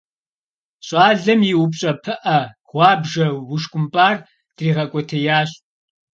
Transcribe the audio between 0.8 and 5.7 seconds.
Щӏалэм и упщӀэ пыӀэ гъуабжэ ушкӀумпӀар дригъэкӀуэтеящ.